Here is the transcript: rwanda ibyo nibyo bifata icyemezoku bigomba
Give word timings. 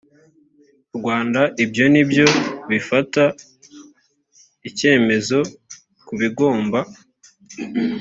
rwanda 0.97 1.41
ibyo 1.63 1.85
nibyo 1.93 2.25
bifata 2.69 3.23
icyemezoku 4.69 6.11
bigomba 6.21 6.79